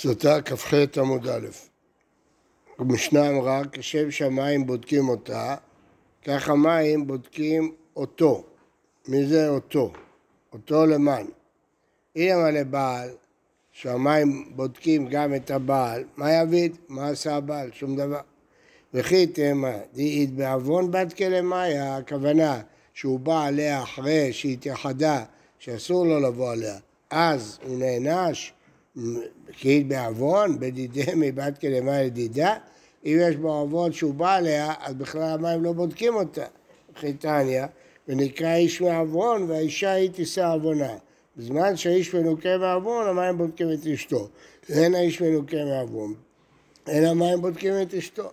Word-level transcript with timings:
סוטה 0.00 0.42
כ"ח 0.42 0.74
עמוד 0.98 1.28
א'. 1.28 1.46
המשנה 2.78 3.28
אמרה, 3.28 3.62
כשם 3.72 4.10
שמיים 4.10 4.66
בודקים 4.66 5.08
אותה, 5.08 5.56
כך 6.24 6.48
המים 6.48 7.06
בודקים 7.06 7.74
אותו. 7.96 8.44
מי 9.08 9.26
זה 9.26 9.48
אותו? 9.48 9.92
אותו 10.52 10.86
למען. 10.86 11.26
הנה 12.16 12.50
לבעל, 12.50 13.08
שהמים 13.72 14.52
בודקים 14.56 15.08
גם 15.08 15.34
את 15.34 15.50
הבעל, 15.50 16.04
מה 16.16 16.32
יביד? 16.32 16.76
מה 16.88 17.08
עשה 17.08 17.36
הבעל? 17.36 17.70
שום 17.72 17.96
דבר. 17.96 18.20
וכי 18.94 19.26
תמה, 19.26 19.76
דאית 19.94 20.34
בעוון 20.34 20.90
בת 20.90 21.12
כלמיה, 21.12 21.96
הכוונה 21.96 22.60
שהוא 22.94 23.20
בא 23.20 23.44
עליה 23.44 23.82
אחרי 23.82 24.32
שהתייחדה, 24.32 25.24
שאסור 25.58 26.06
לו 26.06 26.20
לבוא 26.20 26.52
עליה, 26.52 26.78
אז 27.10 27.58
הוא 27.64 27.78
נענש, 27.78 28.52
כי 29.52 29.84
בעוון, 29.84 30.60
בדידי 30.60 31.06
מבת 31.16 31.58
כלמה 31.58 32.02
לדידה, 32.02 32.54
אם 33.04 33.18
יש 33.20 33.36
בו 33.36 33.52
עוון 33.52 33.92
שהוא 33.92 34.14
בא 34.14 34.34
עליה, 34.34 34.74
אז 34.80 34.94
בכלל 34.94 35.22
המים 35.22 35.64
לא 35.64 35.72
בודקים 35.72 36.14
אותה. 36.14 36.44
חיתניה, 36.96 37.66
ונקרא 38.08 38.54
איש 38.54 38.80
מעוון, 38.80 39.50
והאישה 39.50 39.92
היא 39.92 40.10
תישא 40.10 40.52
עוונה. 40.54 40.94
בזמן 41.36 41.76
שהאיש 41.76 42.14
מנוקה 42.14 42.58
מעוון, 42.58 43.06
המים 43.06 43.38
בודקים 43.38 43.72
את 43.72 43.86
אשתו. 43.86 44.28
אין 44.68 44.94
האיש 44.94 45.22
מנוקה 45.22 45.64
מעוון. 45.64 46.14
אין 46.88 47.04
המים 47.04 47.40
בודקים 47.40 47.74
את 47.82 47.94
אשתו. 47.94 48.30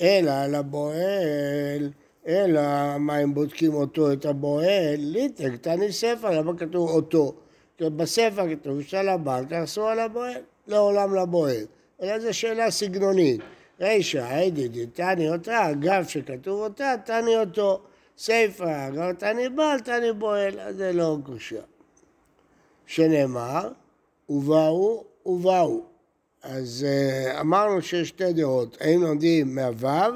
אלא 0.00 0.46
לבועל, 0.46 1.90
אלא 2.26 2.60
המים 2.60 3.34
בודקים 3.34 3.74
אותו, 3.74 4.12
את 4.12 4.24
הבועל, 4.24 4.96
ליטק, 4.96 5.50
תני 5.60 5.92
ספר, 5.92 6.30
למה 6.30 6.56
כתוב 6.58 6.90
אותו? 6.90 7.34
בספר 7.82 8.54
כתוב 8.56 8.82
שעל 8.82 9.08
הבעל 9.08 9.44
תעשו 9.44 9.86
על 9.86 9.98
הבועל, 9.98 10.40
לעולם 10.66 11.14
לבועל. 11.14 11.64
אלא 12.02 12.18
זו 12.18 12.34
שאלה 12.34 12.70
סגנונית. 12.70 13.40
רישא, 13.80 14.24
הידידי, 14.24 14.86
תני 14.86 15.30
אותה, 15.30 15.70
אגב 15.70 16.04
שכתוב 16.08 16.60
אותה, 16.60 16.94
תני 17.04 17.36
אותו. 17.36 17.80
סיפא, 18.18 18.88
אגב 18.88 19.12
תני 19.12 19.48
בעל, 19.48 19.80
תני 19.80 20.12
בועל, 20.12 20.60
אז 20.60 20.76
זה 20.76 20.92
לא 20.92 21.16
קושייה. 21.26 21.62
שנאמר, 22.86 23.68
ובאו 24.28 25.04
ובאו. 25.26 25.82
אז 26.42 26.86
uh, 26.88 27.40
אמרנו 27.40 27.82
שיש 27.82 28.08
שתי 28.08 28.32
דעות, 28.32 28.76
האם 28.80 29.02
לומדים 29.02 29.54
מהוו, 29.54 30.12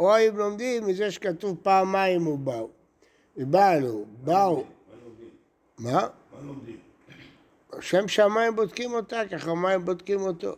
או 0.00 0.14
האם 0.14 0.36
לומדים 0.36 0.86
מזה 0.86 1.10
שכתוב 1.10 1.56
פעמיים 1.62 2.26
ובאו. 2.26 2.68
ובאנו, 3.36 4.04
באו. 4.24 4.64
מה? 5.78 5.92
מה 5.92 6.08
לומדים? 6.42 6.76
שם 7.80 8.08
שמיים 8.08 8.56
בודקים 8.56 8.92
אותה, 8.92 9.22
ככה 9.30 9.54
מים 9.54 9.84
בודקים 9.84 10.20
אותו. 10.20 10.56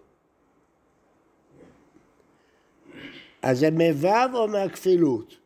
אז 3.42 3.58
זה 3.58 3.70
מוו 3.70 4.34
או 4.34 4.48
מהכפילות? 4.48 5.36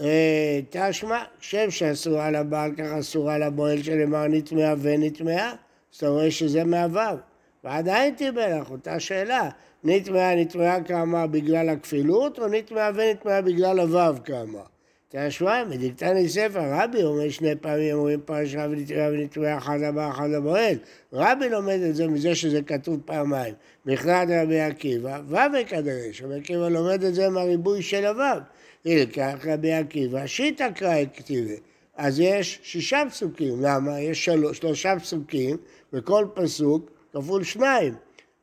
אה, 0.00 0.60
תשמע, 0.70 1.24
שם 1.40 1.70
שאסורה 1.70 2.30
לבעל 2.30 2.74
ככה 2.74 2.98
אסורה 2.98 3.38
לבועל 3.38 3.82
שנאמר 3.82 4.26
נטמעה 4.26 4.74
ונטמעה, 4.78 5.50
אז 5.50 5.96
אתה 5.96 6.08
רואה 6.08 6.30
שזה 6.30 6.64
מהוו. 6.64 7.16
ועדיין 7.64 8.14
תהיה 8.14 8.60
לך 8.60 8.70
אותה 8.70 9.00
שאלה, 9.00 9.48
נטמעה 9.84 10.34
נטמעה 10.34 10.84
כמה 10.84 11.26
בגלל 11.26 11.68
הכפילות, 11.68 12.38
או 12.38 12.48
נטמעה 12.48 12.90
ונטמעה 12.94 13.42
בגלל 13.42 13.80
הוו 13.80 14.24
כמה. 14.24 14.62
תשמע, 15.10 15.64
מדיקתני 15.64 16.28
ספר, 16.28 16.60
רבי 16.72 17.02
אומר 17.02 17.30
שני 17.30 17.56
פעמים, 17.56 17.96
אומרים 17.96 18.20
פרשה 18.24 18.66
ונטמעה 19.10 19.58
אחד 19.58 19.82
הבא, 19.82 20.10
אחד 20.10 20.30
הבועל. 20.30 20.74
רבי 21.12 21.48
לומד 21.48 21.80
את 21.88 21.94
זה 21.94 22.08
מזה 22.08 22.34
שזה 22.34 22.62
כתוב 22.62 23.00
פעמיים. 23.04 23.54
בכלל 23.86 24.26
רבי 24.30 24.60
עקיבא, 24.60 25.20
וו 25.28 25.38
וקדרש. 25.60 26.22
רבי 26.22 26.34
עקיבא 26.34 26.68
לומד 26.68 27.04
את 27.04 27.14
זה 27.14 27.28
מהריבוי 27.28 27.82
של 27.82 28.06
הוו. 28.06 28.40
ילקח 28.84 29.46
רבי 29.46 29.72
עקיבא, 29.72 30.26
שיטא 30.26 30.70
קראי 30.70 31.06
כתיבי. 31.14 31.56
אז 31.96 32.20
יש 32.20 32.60
שישה 32.62 33.02
פסוקים, 33.10 33.62
למה? 33.62 34.00
יש 34.00 34.24
שלוש, 34.24 34.58
שלושה 34.58 34.98
פסוקים, 34.98 35.56
וכל 35.92 36.26
פסוק 36.34 36.90
כפול 37.12 37.44
שניים. 37.44 37.94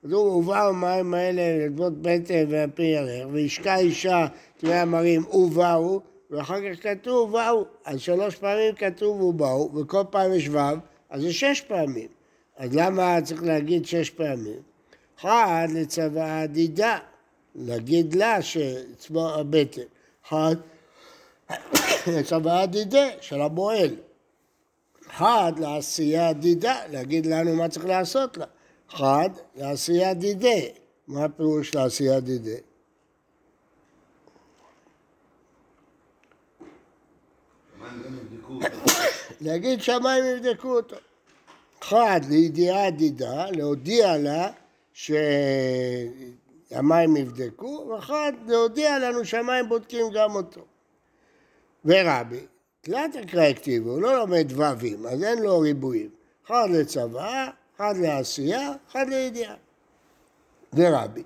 אז 0.03 0.11
הוא 0.11 0.33
הובאו 0.33 0.73
מים 0.73 1.13
האלה 1.13 1.65
לדבות 1.65 2.01
בטן 2.01 2.45
והפי 2.49 2.83
ירח, 2.83 3.27
והשקע 3.31 3.77
אישה 3.77 4.27
תמי 4.57 4.73
המרים 4.73 5.25
ובאו, 5.25 6.01
ואחר 6.35 6.55
כך 6.61 6.83
כתוב 6.83 7.29
ובאו. 7.29 7.65
אז 7.85 7.99
שלוש 7.99 8.35
פעמים 8.35 8.75
כתוב 8.75 9.21
ובאו, 9.21 9.71
וכל 9.75 10.03
פעם 10.09 10.33
יש 10.33 10.49
ו', 10.49 10.57
אז 11.09 11.21
זה 11.21 11.33
שש 11.33 11.61
פעמים. 11.61 12.07
אז 12.57 12.75
למה 12.75 13.21
צריך 13.21 13.43
להגיד 13.43 13.85
שש 13.85 14.09
פעמים? 14.09 14.59
אחד 15.19 15.67
לצבא 15.73 16.45
דידה, 16.45 16.97
להגיד 17.55 18.15
לה 18.15 18.41
שצבוע 18.41 19.33
הבטן. 19.33 19.81
אחד 20.27 20.55
לצבא 22.17 22.65
דידה 22.65 23.07
של 23.21 23.41
המועל. 23.41 23.95
אחד 25.09 25.53
לעשייה 25.57 26.33
דידה, 26.33 26.79
להגיד 26.91 27.25
לנו 27.25 27.55
מה 27.55 27.69
צריך 27.69 27.85
לעשות 27.85 28.37
לה. 28.37 28.45
אחד, 28.93 29.29
לעשייה 29.55 30.13
דידה. 30.13 30.59
מה 31.07 31.25
הפירוש 31.25 31.75
לעשייה 31.75 32.19
דידה? 32.19 32.57
להגיד 39.45 39.81
שהמים 39.81 40.23
יבדקו 40.25 40.75
אותו. 40.75 40.95
אחד, 41.83 42.21
לידיעה 42.29 42.91
דידה, 42.91 43.45
להודיע 43.51 44.17
לה 44.17 44.51
שהמים 44.93 45.17
יבדקו, 47.17 47.87
ואחד, 47.89 48.33
להודיע 48.47 48.99
לנו 48.99 49.25
שהמים 49.25 49.69
בודקים 49.69 50.05
גם 50.13 50.35
אותו. 50.35 50.61
ורבי, 51.85 52.39
תלת 52.81 53.15
הקרא 53.23 53.43
הכתיבו, 53.43 53.89
הוא 53.89 54.01
לא 54.01 54.17
לומד 54.17 54.47
ו"ים, 54.55 55.05
אז 55.05 55.23
אין 55.23 55.43
לו 55.43 55.59
ריבועים. 55.59 56.09
אחד 56.45 56.67
לצבא, 56.71 57.47
אחד 57.77 57.93
לעשייה, 57.97 58.71
אחד 58.91 59.09
לידיעה. 59.09 59.55
ורבי, 60.73 61.23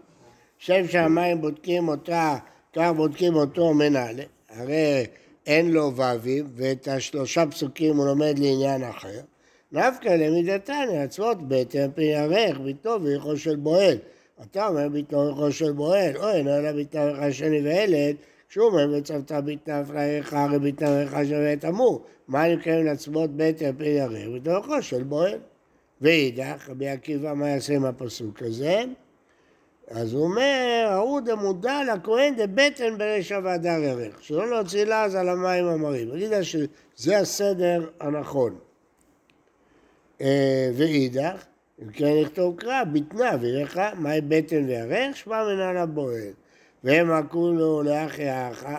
שם 0.58 0.88
שהמים 0.88 1.42
בודקים 1.42 1.88
אותה, 1.88 2.38
כך 2.74 2.90
בודקים 2.96 3.36
אותו 3.36 3.74
מנהלה, 3.74 4.24
הרי 4.50 5.06
אין 5.50 5.72
לו 5.72 5.96
ו"ים, 5.96 6.48
ואת 6.56 6.88
השלושה 6.88 7.46
פסוקים 7.46 7.98
הוא 7.98 8.06
לומד 8.06 8.40
לעניין 8.40 8.84
אחר. 8.84 9.20
נפקא 9.72 10.10
למידתני, 10.10 10.98
עצמות 10.98 11.48
בטן 11.48 11.92
פי 11.96 12.04
ירך, 12.04 12.60
ביתו 12.60 12.98
ויכול 13.04 13.38
של 13.38 13.56
בועל. 13.56 13.98
אתה 14.42 14.68
אומר 14.68 14.90
ביתו 14.90 15.18
ויכול 15.18 15.52
של 15.52 15.72
בועל, 15.72 16.18
או 16.18 16.30
אינו 16.30 16.58
אלא 16.58 16.72
ביתו 16.72 17.00
ויכול 17.00 17.32
שני 17.32 17.62
וילד, 17.62 18.16
כשהוא 18.50 18.66
אומר 18.66 18.98
וצוות 18.98 19.32
ביתנף 19.32 19.92
רעך, 19.92 20.34
הרי 20.34 20.60
ביתנף 20.60 21.14
רעך 21.14 21.28
שווה 21.28 21.54
את 21.54 21.66
אמור. 21.66 22.04
מה 22.28 22.46
אני 22.46 22.56
מקיים 22.56 22.86
לעצמות 22.86 23.30
בטן 23.36 23.72
פי 23.78 23.86
ירך, 23.86 24.28
ביתו 24.34 24.52
ויכול 24.52 24.82
של 24.82 25.04
בועל. 25.04 25.38
ואידך, 26.02 26.70
רבי 26.70 26.90
עקיבא, 26.90 27.34
מה 27.34 27.50
יעשה 27.50 27.76
עם 27.76 27.86
הפסוק 27.86 28.42
הזה? 28.42 28.84
אז 29.90 30.14
הוא 30.14 30.24
אומר, 30.24 30.88
ההוא 30.90 31.22
דמודע 31.22 31.82
לכהן 31.94 32.36
דבטן 32.36 32.98
ברשע 32.98 33.40
והדר 33.44 33.70
ערך, 33.84 34.24
שלא 34.24 34.50
להוציא 34.50 34.84
לעז 34.84 35.16
על 35.16 35.30
המים 35.30 35.66
המרים. 35.66 36.16
נגיד 36.16 36.32
שזה 36.42 37.18
הסדר 37.18 37.90
הנכון. 38.00 38.56
אה, 40.22 40.70
ואידך, 40.76 41.46
אם 41.82 41.90
כן 41.92 42.14
לכתוב 42.22 42.56
קרא, 42.60 42.84
בטנה 42.84 43.32
וירך, 43.42 43.78
מהי 43.98 44.22
בטן 44.22 44.66
וירך, 44.66 45.18
שמע 45.18 45.44
מנהל 45.44 45.78
הבועל. 45.78 46.32
והם 46.84 47.12
עקו 47.12 47.52
לו 47.52 47.84
לאחי 47.84 48.26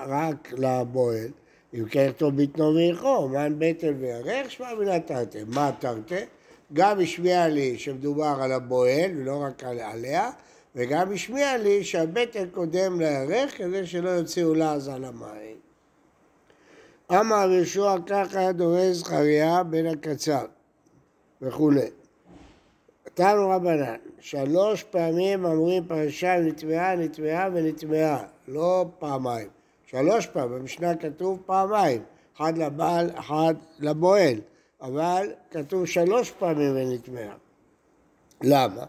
רק 0.07 0.53
לבועל, 0.53 1.29
אם 1.75 1.85
כן 1.85 2.07
לכתוב 2.07 2.43
בטנו 2.43 2.75
וירכו, 2.75 3.29
מהן 3.29 3.55
בטן 3.59 3.95
וירך, 3.99 4.51
שמע 4.51 4.75
מנהל 4.75 4.99
תרתי. 4.99 5.39
מה 5.47 5.71
תרתי? 5.79 6.25
גם 6.73 7.01
השמיע 7.01 7.49
לי 7.49 7.79
שמדובר 7.79 8.37
על 8.43 8.53
הבועל 8.53 9.11
ולא 9.17 9.43
רק 9.43 9.65
עליה, 9.65 10.31
וגם 10.75 11.13
השמיע 11.13 11.57
לי 11.57 11.85
שהבטן 11.85 12.49
קודם 12.49 13.01
לירך 13.01 13.59
כדי 13.59 13.87
שלא 13.87 14.09
יוציאו 14.09 14.55
לעז 14.55 14.89
על 14.89 15.05
המים. 15.05 15.57
אמר 17.13 17.51
ישוע 17.53 17.97
ככה 18.07 18.53
דורש 18.53 18.97
זכריה 18.97 19.63
בן 19.63 19.87
הקצר 19.87 20.47
וכולי. 21.43 21.91
תנו 23.15 23.49
רבנן, 23.51 23.97
שלוש 24.21 24.83
פעמים 24.83 25.45
אומרים 25.45 25.85
פרשה 25.89 26.41
נטמעה, 26.41 26.97
נטמעה 26.97 27.49
ונטמעה, 27.53 28.25
לא 28.49 28.87
פעמיים. 28.99 29.49
שלוש 29.87 30.27
פעמים, 30.27 30.59
במשנה 30.59 30.97
כתוב 30.97 31.43
פעמיים, 31.47 32.03
אחד 32.37 32.59
לבעל, 32.59 33.11
אחד 33.15 33.55
לבועל. 33.79 34.41
אבל 34.83 35.33
כתוב 35.51 35.87
שלוש 35.87 36.31
פעמים 36.31 36.77
ונטמעה. 36.77 37.35
למה? 38.43 38.85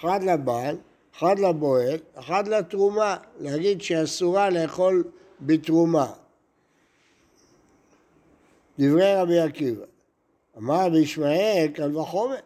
אחד 0.00 0.22
לבעל, 0.22 0.76
אחד 1.16 1.38
לבועל, 1.38 1.98
אחד 2.14 2.48
לתרומה, 2.48 3.16
להגיד 3.40 3.82
שאסורה 3.82 4.50
לאכול 4.50 5.04
בתרומה. 5.40 6.12
דברי 8.78 9.14
רבי 9.14 9.38
עקיבא. 9.38 9.84
אמר 10.58 10.86
רבי 10.86 10.98
ישמעאל, 10.98 11.68
קל 11.74 11.96
וחומר, 11.96 12.36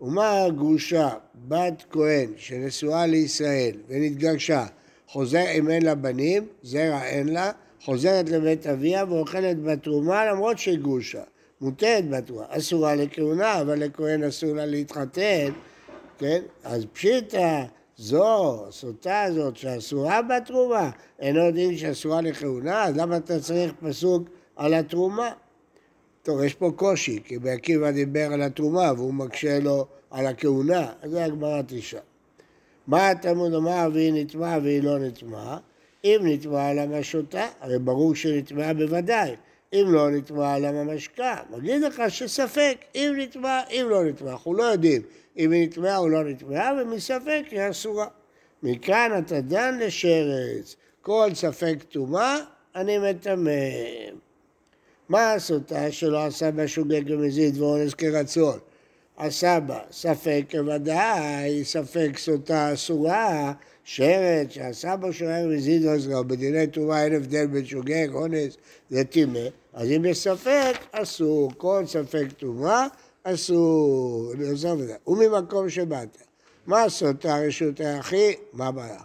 ומה 0.00 0.44
הגרושה, 0.44 1.10
בת 1.48 1.84
כהן, 1.90 2.32
שנשואה 2.36 3.06
לישראל 3.06 3.76
ונתגרשה, 3.88 4.66
חוזר 5.06 5.44
אם 5.58 5.70
אין 5.70 5.82
לה 5.82 5.94
בנים, 5.94 6.46
זרע 6.62 7.04
אין 7.04 7.28
לה, 7.28 7.50
חוזרת 7.82 8.28
לבית 8.28 8.66
אביה 8.66 9.04
ואוכלת 9.08 9.62
בתרומה 9.62 10.26
למרות 10.26 10.58
שהיא 10.58 10.78
גרושה. 10.78 11.22
מותרת 11.60 12.10
בתרומה, 12.10 12.44
אסורה 12.48 12.94
לכהונה, 12.94 13.60
אבל 13.60 13.84
לכהן 13.84 14.24
אסור 14.24 14.54
לה 14.54 14.66
להתחתן, 14.66 15.52
כן? 16.18 16.42
אז 16.64 16.86
פשיטא, 16.92 17.64
זו, 17.98 18.66
הסוטה 18.68 19.22
הזאת 19.22 19.56
שאסורה 19.56 20.20
בתרומה, 20.22 20.90
אינו 21.18 21.50
דין 21.50 21.76
שאסורה 21.76 22.20
לכהונה, 22.20 22.84
אז 22.84 22.96
למה 22.96 23.16
אתה 23.16 23.40
צריך 23.40 23.72
פסוק 23.82 24.28
על 24.56 24.74
התרומה? 24.74 25.30
טוב, 26.22 26.42
יש 26.42 26.54
פה 26.54 26.72
קושי, 26.76 27.20
כי 27.24 27.38
בעקיבא 27.38 27.90
דיבר 27.90 28.32
על 28.32 28.42
התרומה 28.42 28.92
והוא 28.96 29.14
מקשה 29.14 29.60
לו 29.60 29.86
על 30.10 30.26
הכהונה, 30.26 30.92
אז 31.02 31.10
זה 31.10 31.24
הגמרא 31.24 31.62
תשעה. 31.66 32.00
מה 32.86 33.10
התלמוד 33.10 33.54
אמר 33.54 33.88
והיא 33.92 34.12
נטמעה 34.14 34.58
והיא 34.62 34.82
לא 34.82 34.98
נטמעה? 34.98 35.58
אם 36.04 36.20
נטמעה 36.24 36.74
למה 36.74 37.02
שותה? 37.02 37.46
הרי 37.60 37.78
ברור 37.78 38.14
שנטמעה 38.14 38.74
בוודאי. 38.74 39.36
אם 39.72 39.86
לא 39.88 40.10
נטמעה 40.10 40.58
למה 40.58 40.84
משקה? 40.84 41.36
מגיד 41.50 41.82
לך 41.82 42.02
שספק, 42.08 42.84
אם 42.94 43.14
נטמעה, 43.16 43.62
אם 43.70 43.86
לא 43.90 44.04
נטמעה. 44.04 44.32
אנחנו 44.32 44.54
לא 44.54 44.62
יודעים 44.62 45.02
אם 45.38 45.52
היא 45.52 45.66
נטמעה 45.66 45.98
או 45.98 46.08
לא 46.08 46.24
נטמעה, 46.24 46.72
ומספק 46.80 47.42
היא 47.50 47.70
אסורה. 47.70 48.06
מכאן 48.62 49.10
אתה 49.18 49.40
דן 49.40 49.78
לשרץ. 49.78 50.76
כל 51.02 51.30
ספק 51.34 51.76
טומאה, 51.88 52.36
אני 52.76 52.98
מטמא. 52.98 53.50
מה 55.08 55.32
הסוטה 55.32 55.92
שלא 55.92 56.24
עשה 56.24 56.50
בה 56.50 56.68
שוגג 56.68 57.02
ומזיד 57.10 57.60
ואונס 57.60 57.94
כרצון? 57.94 58.58
בה 59.66 59.78
ספק 59.90 60.42
כוודאי, 60.50 61.64
ספק 61.64 62.10
סוטה 62.16 62.74
אסורה, 62.74 63.52
שרת 63.84 64.52
שעשה 64.52 64.96
בו 64.96 65.12
שוגג 65.12 65.42
ומזיד 65.44 65.84
ועוזרו, 65.84 66.24
בדיני 66.24 66.66
טומאה 66.66 67.04
אין 67.04 67.14
הבדל 67.14 67.46
בין 67.46 67.64
שוגג, 67.64 68.08
אונס 68.14 68.56
לטימא, 68.90 69.40
אז 69.72 69.88
אם 69.96 70.04
יש 70.04 70.18
ספק, 70.18 70.74
אסור, 70.92 71.52
כל 71.56 71.82
ספק 71.86 72.26
טומאה, 72.36 72.86
אסור, 73.22 74.32
נעזוב 74.38 74.80
את 74.80 74.86
זה. 74.86 74.94
וממקום 75.06 75.70
שבאת, 75.70 76.16
מה 76.66 76.88
סוטה 76.88 77.38
רשות 77.38 77.80
היחיד? 77.80 78.34
מה 78.52 78.66
הבעיה? 78.66 79.00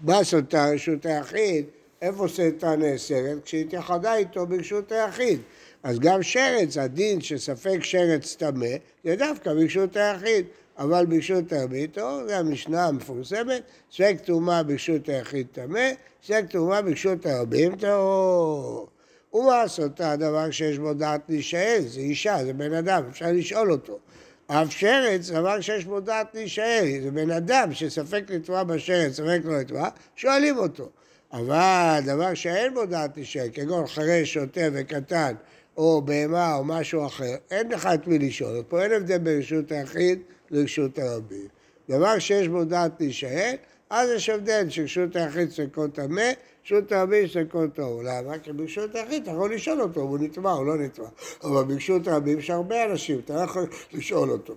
מה 0.00 0.24
סוטה 0.24 0.70
רשות 0.70 1.06
היחיד? 1.06 1.64
איפה 2.02 2.28
סרטה 2.28 2.76
נאסרת? 2.76 3.44
כשהתייחדה 3.44 4.14
איתו 4.14 4.46
ברשות 4.46 4.92
היחיד. 4.92 5.40
אז 5.82 5.98
גם 5.98 6.22
שרץ, 6.22 6.76
הדין 6.76 7.20
שספק 7.20 7.78
שרץ 7.82 8.36
טמא, 8.36 8.76
זה 9.04 9.16
דווקא 9.16 9.54
ברשות 9.54 9.96
היחיד. 9.96 10.46
אבל 10.78 11.06
ברשות 11.06 11.52
הרבית, 11.52 11.98
או 11.98 12.28
זה 12.28 12.38
המשנה 12.38 12.86
המפורסמת, 12.86 13.62
ספק 13.92 14.16
טומאה 14.24 14.62
ברשות 14.62 15.08
היחיד 15.08 15.46
טמא, 15.52 15.90
ספק 16.24 16.44
טומאה 16.50 16.82
ברשות 16.82 17.26
הרבים 17.26 17.76
טהור. 17.76 18.88
ומה 19.34 19.64
סוטה 19.66 20.12
הדבר 20.12 20.50
שיש 20.50 20.78
בו 20.78 20.94
דעת 20.94 21.20
להישאל? 21.28 21.82
זה 21.86 22.00
אישה, 22.00 22.44
זה 22.44 22.52
בן 22.52 22.72
אדם, 22.72 23.02
אפשר 23.10 23.26
לשאול 23.32 23.72
אותו. 23.72 23.98
אף 24.46 24.70
שרץ, 24.70 25.30
דבר 25.30 25.60
שיש 25.60 25.84
בו 25.84 26.00
דעת 26.00 26.34
להישאל, 26.34 26.98
זה 27.02 27.10
בן 27.10 27.30
אדם 27.30 27.74
שספק 27.74 28.24
לתבוע 28.28 28.64
בשרץ, 28.64 29.12
ספק 29.12 29.40
לא 29.44 29.58
לתבוע, 29.58 29.88
שואלים 30.16 30.58
אותו. 30.58 30.88
אבל 31.32 32.00
דבר 32.06 32.34
שאין 32.34 32.74
בו 32.74 32.86
דעת 32.86 33.16
להישאל, 33.16 33.48
כגון 33.52 33.86
חרש, 33.86 34.32
שוטה 34.34 34.60
וקטן, 34.72 35.34
או 35.76 36.02
בהמה 36.02 36.54
או 36.54 36.64
משהו 36.64 37.06
אחר, 37.06 37.34
אין 37.50 37.72
לך 37.72 37.88
את 37.94 38.06
מי 38.06 38.18
לשאול. 38.18 38.62
פה 38.68 38.82
אין 38.82 38.92
הבדל 38.92 39.18
ברשות 39.18 39.72
היחיד 39.72 40.18
לרשות 40.50 40.98
הרבים. 40.98 41.48
דבר 41.88 42.18
שיש 42.18 42.48
בו 42.48 42.64
דעת 42.64 43.00
להישאל, 43.00 43.54
אז 43.90 44.10
יש 44.10 44.28
הבדל 44.28 44.66
שרשות 44.68 45.16
היחיד 45.16 45.50
ספקות 45.50 45.94
טמא, 45.94 46.30
רשות 46.64 46.92
הרבים 46.92 47.28
ספקות 47.28 47.74
טהור. 47.74 48.02
למה? 48.02 48.38
כי 48.38 48.52
ברשות 48.52 48.94
היחיד 48.94 49.22
אתה 49.22 49.30
יכול 49.30 49.54
לשאול 49.54 49.82
אותו, 49.82 50.00
הוא 50.00 50.18
נטמע 50.18 50.52
או 50.52 50.64
לא 50.64 50.78
נטמע. 50.78 51.08
אבל 51.44 51.64
ברשות 51.64 52.08
הרבים 52.08 52.38
יש 52.38 52.50
הרבה 52.50 52.84
אנשים, 52.84 53.20
אתה 53.24 53.34
לא 53.34 53.40
יכול 53.40 53.66
לשאול 53.92 54.30
אותו. 54.30 54.54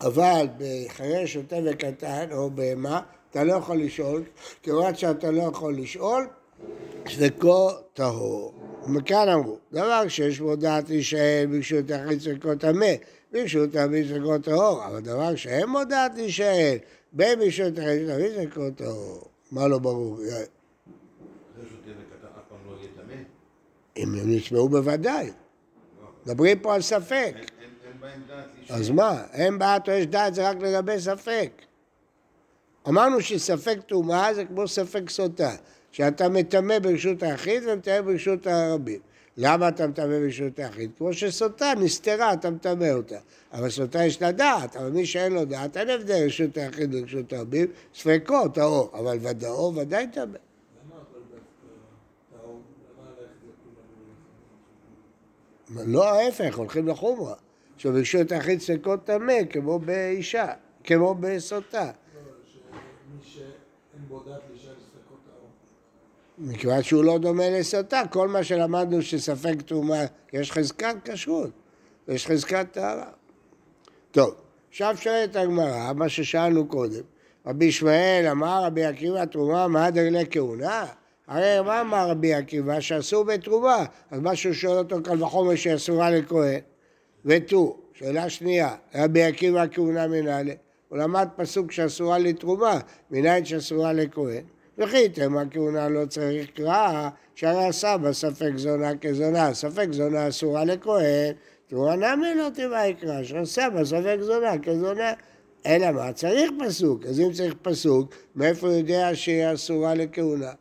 אבל 0.00 0.46
בחיי 0.58 1.26
שוטה 1.26 1.56
וקטן 1.64 2.26
או 2.32 2.50
בהמה, 2.50 3.00
אתה 3.32 3.44
לא 3.44 3.52
יכול 3.52 3.76
לשאול, 3.76 4.22
כיוון 4.62 4.94
שאתה 4.94 5.30
לא 5.30 5.42
יכול 5.42 5.76
לשאול, 5.76 6.26
ספקו 7.08 7.70
טהור. 7.94 8.54
מכאן 8.86 9.28
אמרו, 9.28 9.58
דבר 9.72 10.08
שיש 10.08 10.40
בו 10.40 10.56
דעת 10.56 10.88
להישאל 10.88 11.46
ברשות 11.50 11.90
היחיד 11.90 12.20
ספקו 12.20 12.54
טמא, 12.54 12.92
ברשות 13.32 13.76
הרבים 13.76 14.04
ספקו 14.08 14.38
טהור, 14.38 14.86
אבל 14.86 15.00
דבר 15.00 15.36
שאין 15.36 15.72
בו 15.72 15.84
דעת 15.84 16.12
להישאל, 16.14 16.76
ברשות 17.12 17.78
היחיד 17.78 18.42
ספקו 18.42 18.70
טהור. 18.70 19.24
מה 19.52 19.68
לא 19.68 19.78
ברור? 19.78 20.18
אם 23.96 24.14
הם 24.14 24.36
נשמעו 24.36 24.68
בוודאי. 24.68 25.30
מדברים 26.26 26.58
פה 26.58 26.74
על 26.74 26.82
ספק. 26.82 27.34
אז 28.68 28.90
מה, 28.90 29.22
אין 29.32 29.58
בעט 29.58 29.88
או 29.88 29.94
יש 29.94 30.06
דעת 30.06 30.34
זה 30.34 30.48
רק 30.50 30.56
לגבי 30.56 31.00
ספק. 31.00 31.50
אמרנו 32.88 33.20
שספק 33.20 33.78
טומאה 33.86 34.34
זה 34.34 34.44
כמו 34.44 34.68
ספק 34.68 35.10
סוטה, 35.10 35.54
שאתה 35.92 36.28
מטמא 36.28 36.78
ברשות 36.78 37.22
היחיד 37.22 37.62
ומטמא 37.66 38.00
ברשות 38.00 38.46
הרבים. 38.46 39.00
למה 39.36 39.68
אתה 39.68 39.86
מטמא 39.86 40.18
ברשות 40.18 40.58
היחיד? 40.58 40.90
כמו 40.98 41.12
שסוטה 41.12 41.72
נסתרה, 41.80 42.32
אתה 42.32 42.50
מטמא 42.50 42.90
אותה. 42.92 43.18
אבל 43.52 43.70
סוטה 43.70 44.04
יש 44.04 44.22
לה 44.22 44.32
דעת, 44.32 44.76
אבל 44.76 44.90
מי 44.90 45.06
שאין 45.06 45.32
לו 45.32 45.44
דעת, 45.44 45.76
אין 45.76 45.90
הבדל 45.90 46.22
ברשות 46.22 46.56
היחיד 46.56 46.94
וברשות 46.94 47.32
הרבים, 47.32 47.66
ספקו, 47.94 48.48
טהור, 48.48 48.90
אבל 48.94 49.18
ודאו 49.20 49.74
ודאי 49.74 50.06
טמא. 50.12 50.38
לא 55.86 56.04
ההפך, 56.04 56.58
הולכים 56.58 56.88
לחומרה. 56.88 57.34
שברשות 57.76 58.32
היחיד 58.32 58.60
ספקות 58.60 59.04
טמא, 59.04 59.44
כמו 59.50 59.78
באישה, 59.78 60.46
כמו 60.84 61.14
בסוטה. 61.14 61.90
מכיוון 66.38 66.82
שהוא 66.82 67.04
לא 67.04 67.18
דומה 67.18 67.50
לסוטה, 67.50 68.02
כל 68.10 68.28
מה 68.28 68.44
שלמדנו 68.44 69.02
שספק 69.02 69.62
טומאה, 69.66 70.04
יש 70.32 70.52
חזקת 70.52 70.94
כשרות, 71.04 71.50
יש 72.08 72.26
חזקת 72.26 72.66
טהרה. 72.72 73.10
טוב, 74.10 74.34
עכשיו 74.68 74.96
שואלת 75.00 75.36
הגמרא, 75.36 75.92
מה 75.92 76.08
ששאלנו 76.08 76.66
קודם, 76.66 77.02
רבי 77.46 77.64
ישמעאל 77.64 78.26
אמר 78.30 78.64
רבי 78.64 78.84
עקיבא 78.84 79.24
תרומה 79.24 79.68
מה 79.68 79.90
דרלי 79.90 80.24
כהונה? 80.30 80.86
הרי 81.26 81.60
מה 81.66 81.80
אמר 81.80 82.10
רבי 82.10 82.34
עקיבא? 82.34 82.80
שאסור 82.80 83.24
בתרומה. 83.24 83.84
אז 84.10 84.20
מה 84.20 84.36
שהוא 84.36 84.52
שואל 84.52 84.78
אותו 84.78 85.02
קל 85.02 85.22
וחומר 85.22 85.54
שאסורה 85.54 86.10
לכהן. 86.10 86.60
ותו, 87.24 87.76
שאלה 87.94 88.28
שנייה, 88.28 88.74
רבי 88.94 89.22
עקיבא 89.22 89.64
כהונה 89.72 90.06
מנהלה. 90.06 90.54
הוא 90.92 90.98
למד 90.98 91.28
פסוק 91.36 91.72
שאסורה 91.72 92.18
לתרומה, 92.18 92.78
מנין 93.10 93.44
שאסורה 93.44 93.92
לכהן. 93.92 94.42
וכי 94.78 95.08
תמה 95.08 95.42
כהונה 95.50 95.88
לא 95.88 96.06
צריך 96.06 96.50
קראה, 96.50 97.10
שהרי 97.34 97.66
עשה 97.66 97.96
ספק 98.12 98.50
זונה 98.56 98.96
כזונה, 99.00 99.54
ספק 99.54 99.86
זונה 99.90 100.28
אסורה 100.28 100.64
לכהן, 100.64 101.32
תרומה 101.66 101.96
נמי 101.96 102.34
לא 102.34 102.48
תמה 102.54 102.86
יקרא, 102.86 103.22
שעשה 103.22 103.68
ספק 103.84 104.16
זונה 104.20 104.58
כזונה. 104.58 105.12
אלא 105.66 105.90
מה? 105.90 106.12
צריך 106.12 106.50
פסוק. 106.66 107.06
אז 107.06 107.20
אם 107.20 107.32
צריך 107.32 107.54
פסוק, 107.62 108.14
מאיפה 108.36 108.66
הוא 108.66 108.76
יודע 108.76 109.10
שהיא 109.14 109.54
אסורה 109.54 109.94
לכהונה? 109.94 110.52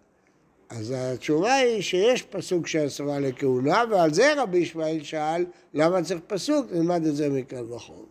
אז 0.69 0.93
התשובה 0.97 1.53
היא 1.53 1.81
שיש 1.81 2.21
פסוק 2.21 2.67
שאסורה 2.67 3.19
לכהונה, 3.19 3.83
ועל 3.89 4.13
זה 4.13 4.33
רבי 4.41 4.57
ישמעאל 4.57 5.03
שאל, 5.03 5.45
למה 5.73 6.03
צריך 6.03 6.19
פסוק? 6.27 6.65
נלמד 6.71 7.05
את 7.05 7.15
זה 7.15 7.29
מכאן 7.29 7.71
וחומר. 7.71 8.10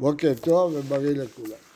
בוקר 0.00 0.32
טוב 0.40 0.74
ובריא 0.76 1.10
לכולם. 1.10 1.69